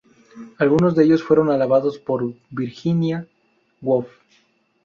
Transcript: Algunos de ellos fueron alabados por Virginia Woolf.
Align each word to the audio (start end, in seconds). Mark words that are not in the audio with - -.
Algunos 0.57 0.95
de 0.95 1.03
ellos 1.03 1.21
fueron 1.21 1.51
alabados 1.51 1.99
por 1.99 2.33
Virginia 2.49 3.27
Woolf. 3.83 4.09